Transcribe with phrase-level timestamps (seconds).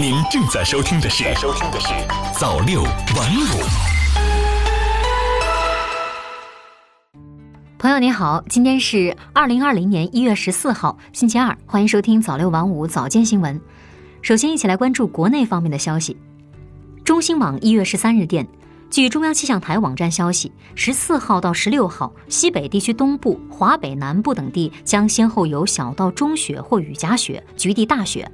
[0.00, 1.88] 您正在收听的是《收听的是
[2.38, 3.42] 早六晚五》。
[7.76, 13.60] 朋友你好，今天是二零二零年一月十四号，星期二，欢迎收听早六晚五早间新闻。
[14.22, 16.16] 首先，一起来关注国内方面的消息。
[17.04, 18.46] 中新网一月十三日电，
[18.90, 28.24] 据中央气象台网站消息，十四号到十六号，西北地区东部、华北南部等地将先后有小到中雪或雨夹雪，局地大雪；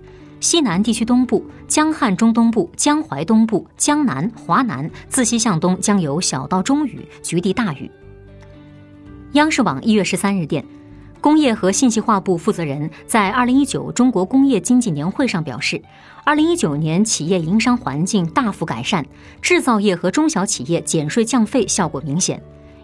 [0.45, 7.91] 西南地区东部、江汉中东部、江淮东部、江南、华南自西向东将有小到中雨，局地大雨。
[9.33, 10.63] 央视网一月十三日电，
[11.19, 15.81] 工业和信息化部负责人在二零一九中国工业经济年会上表示，
[16.25, 19.07] 二零一九年企业营商环境大幅改善，
[19.41, 22.39] 制造业和中小企业减税降费效果明显。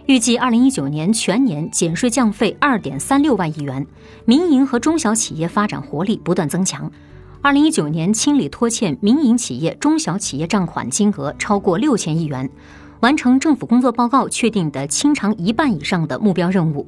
[0.07, 3.87] 预计二零一九年全年减税降费二点三六万亿元，
[4.25, 6.91] 民营和中小企业发展活力不断增强。
[7.43, 12.49] 二零一九年清理拖欠民营企业、中小企业账款金额超过六千亿元。
[13.01, 16.87] 完成政府工作报告确定的清偿一半以上的目标任务。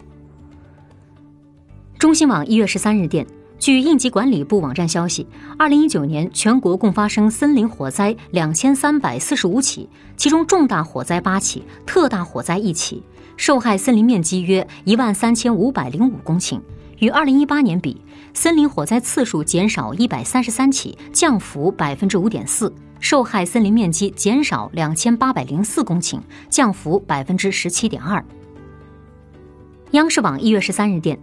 [1.98, 3.26] 中新网一月十三日电，
[3.58, 13.02] 据应急管理部网站消息，二零一九年全国共发生森林火灾两千三百四十五起，其中重大火灾八起，特大火灾一起，
[13.38, 16.60] 受害森林面积约一万三千五百零五公顷，
[17.02, 18.00] 与二零一八年比，
[18.32, 22.72] 森林火灾次数减少一百三十三起，降幅百分之五点四。
[23.00, 28.24] 受害森林面积减少两千八百零四公顷，降幅百分之十七点二。
[29.90, 31.18] 央视网一月十三日电，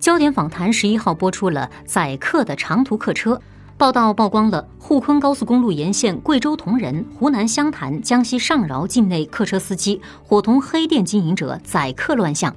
[0.00, 3.40] 焦点访谈十一号播出了载客的长途客车
[3.78, 12.52] 报道，曝光了沪昆高速公路沿线贵州铜仁、湖南湘潭、江西上饶境内客车司机伙同黑店经营者载客乱象。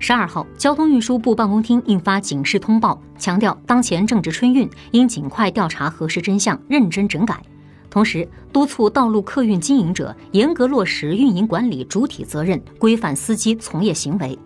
[0.00, 7.42] 十二号，交通运输部办公厅印发警示通报，强调当前正值春运，应尽快调查核实真相，认真整改。
[7.90, 14.38] 同时，督促道路客运经营者严格落实运营管理主体责任，规范司机从业行为。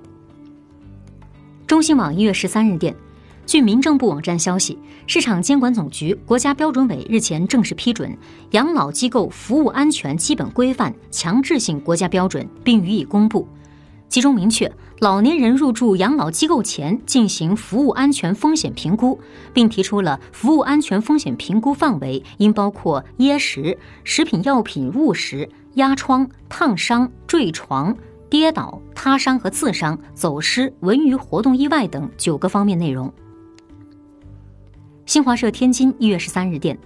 [1.66, 2.94] 中新网一月十三日电，
[3.44, 8.10] 据民政部网站消息，市场监管总局、国家标准委日前正式批准
[8.52, 13.46] 《养老机构服务安全基本规范》强制性国家标准，并予以公布。
[14.08, 14.70] 其中明确，
[15.02, 19.18] 老年人入住养老机构前进行服务安全风险评估，
[19.52, 27.96] 并提出了服务安全风险评估范围应包括噎食、食品药品误食、压疮、烫伤、坠床、
[28.30, 33.12] 跌倒、他伤和自伤、走失、文娱活动意外等九个方面内容。
[35.04, 36.78] 新华社天津一月十三日电。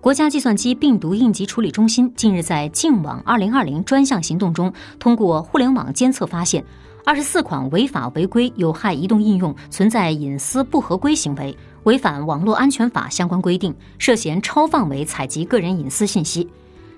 [0.00, 6.62] 国家计算机病毒应急处理中心近日在“净网二零二零”专项行动中，通过互联网监测发现，
[7.06, 16.48] 二十四款违法违规有害移动应用存在隐私不合规行为，违反网络安全法相关规定，涉嫌超范围采集个人隐私信息。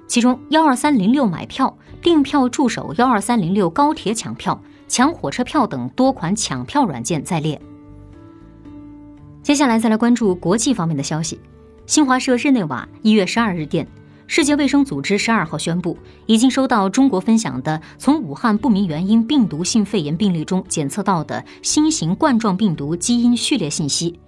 [0.07, 7.61] 其中，幺二三零六买票、订票助手幺二三零六高铁抢票、抢火车票等多款抢票软件在列。
[9.43, 11.41] 接下来再来关注国际方面的消息。
[11.87, 13.85] 新华社日内瓦一月十二日电，
[14.29, 24.19] 世界卫生组织十二号宣布，已经收到中国分享的从武汉不明原因病毒性肺炎病例中检测到的新型冠状病毒基因序列信息。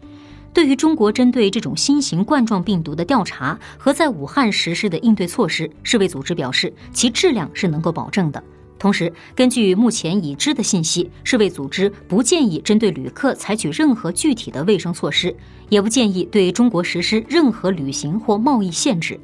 [0.55, 8.43] 对于中国针对这种新型冠状病毒的调查和在武汉实施的应对措施，世卫组织表示，其质量是能够保证的。
[8.79, 15.35] 同时，根据目前已知的信息，世卫组织不建议针对旅客采取任何具体的卫生措施，
[15.69, 19.19] 也不建议对中国实施任何旅行或贸易限制。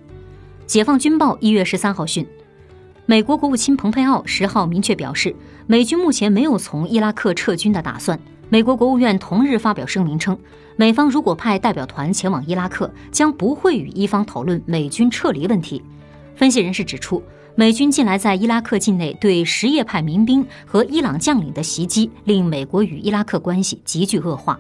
[0.67, 2.27] 解放军报一月十三号讯，
[3.05, 5.35] 美国国务卿蓬佩奥十号明确表示，
[5.67, 8.19] 美军目前没有从伊拉克撤军的打算。
[8.49, 10.39] 美国国务院同日发表声明称，
[10.77, 15.83] 美方如果派代表团前往伊拉克，将不会与伊方讨论美军撤离问题。
[16.35, 17.23] 分析人士指出。
[17.57, 24.59] 美军近来在伊拉克境内对什叶派民兵和伊朗将领的袭击，令美国与伊拉克关系急剧恶化。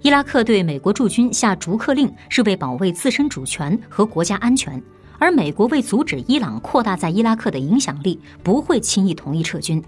[0.00, 4.80] 伊拉克对美国驻军下逐客令，是为保卫自身主权和国家安全，
[5.18, 9.82] 而美国为阻止伊朗扩大在伊拉克的影响力，不会轻易同意撤军。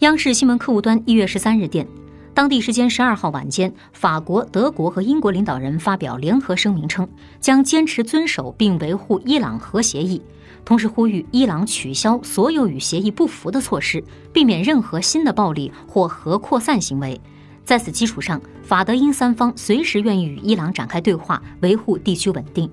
[0.00, 1.86] 央视新闻客户端一月十三日电，
[2.34, 7.08] 当地时间十二号晚间，法国、德国和英国领导人发表联合声明称，
[7.40, 10.20] 将坚持遵守并维护伊朗核协议。
[10.64, 14.02] 同时呼吁伊朗取消所有与协议不符的措施，
[14.32, 17.18] 避免任何新的暴力或核扩散行为。
[17.64, 22.70] 在此基础上，法德英三方随时愿意与伊朗展开对话，维护地区稳定。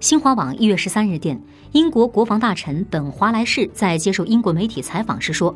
[0.00, 1.38] 新华网一月十三日电，
[1.72, 5.54] 英国国防大臣本·华莱士在接受英国媒体采访时说，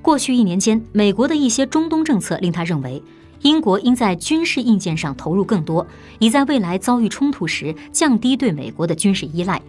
[0.00, 3.02] 过去一年间，美国的一些中东政策令他认为，
[3.42, 5.84] 英国应在军事硬件上投入更多，
[6.20, 9.60] 以在未来遭遇冲突时降低对美国的军事依赖。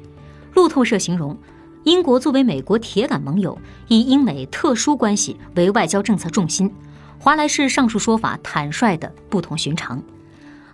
[0.53, 1.35] 路透社形容，
[1.83, 3.57] 英国作为美国铁杆盟友，
[3.87, 6.71] 以英美特殊关系为外交政策重心。
[7.17, 9.99] 华莱士上述说法坦率的不同寻常。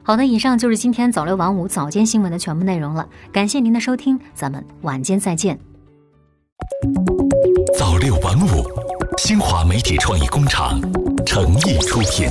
[0.08, 3.06] 好的，以上就是今天早六晚五早间新闻的全部内容了。
[3.30, 5.60] 感谢您的收听，咱们晚间再见。
[7.78, 8.64] 早六晚五，
[9.18, 10.80] 新华媒体创意工厂
[11.26, 12.30] 诚意出品。